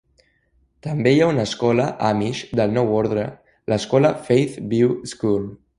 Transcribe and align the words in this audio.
També 0.85 1.11
hi 1.15 1.19
ha 1.25 1.27
una 1.33 1.45
escola 1.49 1.85
amish 2.09 2.41
del 2.61 2.75
Nou 2.81 2.91
Orde, 3.03 3.29
l'escola 3.75 4.15
Faith 4.31 4.61
View 4.75 4.97
School. 5.15 5.49